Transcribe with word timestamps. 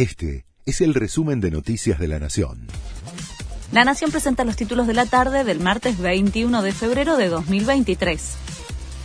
Este 0.00 0.46
es 0.64 0.80
el 0.80 0.94
resumen 0.94 1.42
de 1.42 1.50
Noticias 1.50 1.98
de 1.98 2.08
la 2.08 2.18
Nación. 2.18 2.68
La 3.70 3.84
Nación 3.84 4.10
presenta 4.10 4.44
los 4.44 4.56
títulos 4.56 4.86
de 4.86 4.94
la 4.94 5.04
tarde 5.04 5.44
del 5.44 5.60
martes 5.60 5.98
21 5.98 6.62
de 6.62 6.72
febrero 6.72 7.18
de 7.18 7.28
2023. 7.28 8.18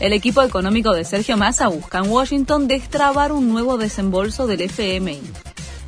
El 0.00 0.12
equipo 0.12 0.42
económico 0.42 0.92
de 0.92 1.06
Sergio 1.06 1.38
Massa 1.38 1.68
busca 1.68 2.00
en 2.00 2.10
Washington 2.10 2.68
destrabar 2.68 3.32
un 3.32 3.48
nuevo 3.48 3.78
desembolso 3.78 4.46
del 4.46 4.60
FMI. 4.60 5.22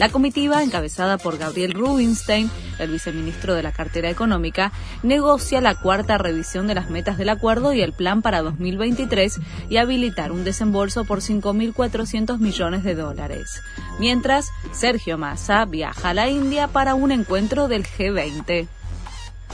La 0.00 0.08
comitiva, 0.08 0.62
encabezada 0.62 1.18
por 1.18 1.36
Gabriel 1.36 1.74
Rubinstein, 1.74 2.50
el 2.78 2.90
viceministro 2.90 3.54
de 3.54 3.62
la 3.62 3.70
cartera 3.70 4.08
económica, 4.08 4.72
negocia 5.02 5.60
la 5.60 5.74
cuarta 5.74 6.16
revisión 6.16 6.66
de 6.66 6.74
las 6.74 6.88
metas 6.88 7.18
del 7.18 7.28
acuerdo 7.28 7.74
y 7.74 7.82
el 7.82 7.92
plan 7.92 8.22
para 8.22 8.40
2023 8.40 9.38
y 9.68 9.76
habilitar 9.76 10.32
un 10.32 10.42
desembolso 10.42 11.04
por 11.04 11.20
5.400 11.20 12.38
millones 12.38 12.82
de 12.82 12.94
dólares. 12.94 13.60
Mientras, 13.98 14.48
Sergio 14.72 15.18
Massa 15.18 15.66
viaja 15.66 16.08
a 16.08 16.14
la 16.14 16.30
India 16.30 16.66
para 16.68 16.94
un 16.94 17.12
encuentro 17.12 17.68
del 17.68 17.84
G20. 17.84 18.68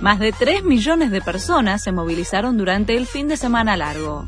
Más 0.00 0.20
de 0.20 0.30
3 0.30 0.62
millones 0.62 1.10
de 1.10 1.20
personas 1.20 1.82
se 1.82 1.90
movilizaron 1.90 2.56
durante 2.56 2.96
el 2.96 3.08
fin 3.08 3.26
de 3.26 3.36
semana 3.36 3.76
largo. 3.76 4.24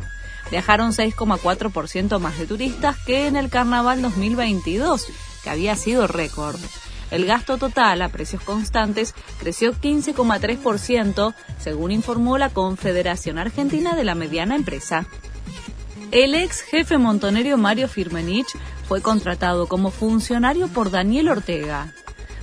Viajaron 0.50 0.90
6,4% 0.90 2.18
más 2.18 2.36
de 2.36 2.48
turistas 2.48 2.96
que 3.06 3.28
en 3.28 3.36
el 3.36 3.48
Carnaval 3.48 4.02
2022 4.02 5.06
que 5.42 5.50
había 5.50 5.76
sido 5.76 6.06
récord. 6.06 6.60
El 7.10 7.26
gasto 7.26 7.58
total 7.58 8.02
a 8.02 8.08
precios 8.08 8.42
constantes 8.42 9.14
creció 9.38 9.72
15,3%, 9.72 11.34
según 11.58 11.90
informó 11.90 12.38
la 12.38 12.50
Confederación 12.50 13.38
Argentina 13.38 13.96
de 13.96 14.04
la 14.04 14.14
Mediana 14.14 14.54
Empresa. 14.54 15.06
El 16.12 16.34
ex 16.34 16.62
jefe 16.62 16.98
montonerio 16.98 17.56
Mario 17.56 17.88
Firmenich 17.88 18.56
fue 18.88 19.00
contratado 19.00 19.66
como 19.66 19.90
funcionario 19.90 20.68
por 20.68 20.90
Daniel 20.90 21.28
Ortega. 21.28 21.94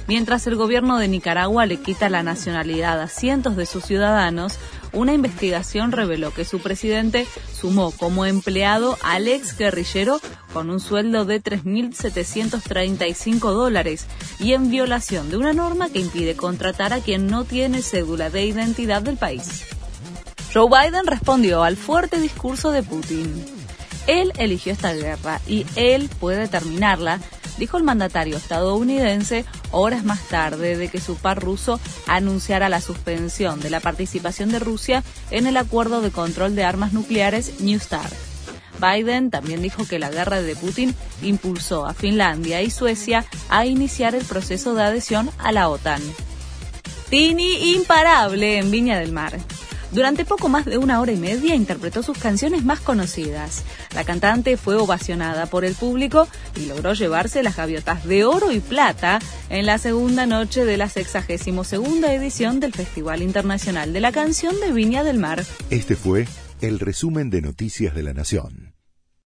Mientras 0.08 0.48
el 0.48 0.56
gobierno 0.56 0.98
de 0.98 1.10
Nicaragua 1.10 1.66
le 1.66 1.76
quita 1.78 2.10
la 2.10 2.24
nacionalidad 2.24 3.02
a 3.02 3.10
cientos 3.10 3.58
de 3.58 3.66
sus 3.66 3.84
ciudadanos, 3.84 4.54
una 4.94 5.14
investigación 5.14 5.92
reveló 5.92 6.34
que 6.34 6.46
su 6.46 6.60
presidente 6.60 7.28
sumó 7.54 7.92
como 7.92 8.26
empleado 8.26 8.98
al 9.04 9.28
ex 9.28 9.58
guerrillero 9.58 10.22
con 10.54 10.70
un 10.70 10.80
sueldo 10.80 11.26
de 11.26 11.44
3.735 11.44 13.52
dólares 13.52 14.06
y 14.40 14.54
en 14.54 14.72
violación 14.72 15.30
de 15.30 15.36
una 15.36 15.52
norma 15.52 15.90
que 15.90 16.00
impide 16.00 16.38
contratar 16.38 16.94
a 16.94 17.02
quien 17.02 17.28
no 17.28 17.44
tiene 17.44 17.82
cédula 17.82 18.30
de 18.30 18.46
identidad 18.46 19.02
del 19.02 19.18
país. 19.18 19.66
Joe 20.54 20.70
Biden 20.70 21.06
respondió 21.06 21.64
al 21.64 21.76
fuerte 21.76 22.22
discurso 22.22 22.72
de 22.72 22.82
Putin. 22.82 23.46
Él 24.08 24.32
eligió 24.38 24.72
esta 24.72 24.94
guerra 24.94 25.42
y 25.48 25.66
él 25.76 26.10
puede 26.20 26.48
terminarla 26.48 27.20
dijo 27.58 27.78
el 27.78 27.84
mandatario 27.84 28.38
estadounidense 28.38 29.46
horas 29.72 30.04
más 30.04 30.22
tarde 30.28 30.78
de 30.78 30.88
que 30.90 31.02
su 31.02 31.16
par 31.16 31.42
ruso 31.42 31.80
anunciara 32.08 32.70
la 32.70 32.82
suspensión 32.82 33.60
de 33.60 33.70
la 33.70 33.80
participación 33.80 34.52
de 34.52 34.60
Rusia 34.60 35.04
en 35.32 35.48
el 35.48 35.58
acuerdo 35.58 36.02
de 36.02 36.12
control 36.12 36.56
de 36.56 36.64
armas 36.64 36.94
nucleares 36.94 37.60
New 37.60 37.80
START. 37.80 38.14
Biden 38.80 39.32
también 39.32 39.62
dijo 39.62 39.88
que 39.88 40.00
la 40.00 40.10
guerra 40.10 40.42
de 40.42 40.56
Putin 40.56 40.94
impulsó 41.22 41.86
a 41.86 41.94
Finlandia 41.94 42.62
y 42.62 42.70
Suecia 42.70 43.26
a 43.50 43.66
iniciar 43.66 44.16
el 44.16 44.24
proceso 44.24 44.76
de 44.76 44.84
adhesión 44.84 45.30
a 45.40 45.52
la 45.52 45.70
OTAN. 45.70 46.02
Tini 47.10 47.74
imparable 47.74 48.58
en 48.58 48.70
Viña 48.70 49.00
del 49.00 49.12
Mar. 49.12 49.40
Durante 49.92 50.26
poco 50.26 50.50
más 50.50 50.66
de 50.66 50.78
una 50.78 51.00
hora 51.00 51.12
y 51.12 51.18
media 51.18 51.56
interpretó 51.56 52.04
sus 52.04 52.18
canciones 52.18 52.66
más 52.66 52.80
conocidas. 52.80 53.64
La 53.96 54.04
cantante 54.04 54.58
fue 54.58 54.76
ovacionada 54.76 55.46
por 55.46 55.64
el 55.64 55.76
público 55.76 56.28
y 56.56 56.66
logró 56.66 56.94
llevarse 56.94 57.44
las 57.44 57.56
gaviotas 57.56 58.06
de 58.06 58.26
oro 58.26 58.52
y 58.52 58.60
plata 58.60 59.20
en 59.50 59.66
la 59.66 59.78
segunda 59.78 60.26
noche 60.26 60.66
de 60.66 60.78
la 60.78 60.90
62 60.90 61.74
edición 62.08 62.60
del 62.60 62.74
Festival 62.74 63.22
Internacional 63.22 63.94
de 63.94 64.02
la 64.02 64.12
Canción 64.12 64.60
de 64.60 64.72
Viña 64.72 65.04
del 65.04 65.18
Mar. 65.18 65.44
Este 65.70 65.96
fue 65.96 66.28
el 66.62 66.80
resumen 66.80 67.30
de 67.30 67.42
Noticias 67.42 67.96
de 67.96 68.04
la 68.04 68.14
Nación. 68.14 68.77